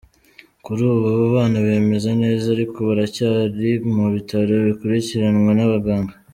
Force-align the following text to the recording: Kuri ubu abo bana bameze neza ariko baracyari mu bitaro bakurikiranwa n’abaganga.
Kuri 0.65 0.81
ubu 0.91 1.03
abo 1.11 1.25
bana 1.35 1.57
bameze 1.65 2.09
neza 2.21 2.45
ariko 2.55 2.77
baracyari 2.87 3.69
mu 3.93 4.05
bitaro 4.15 4.53
bakurikiranwa 4.65 5.51
n’abaganga. 5.55 6.13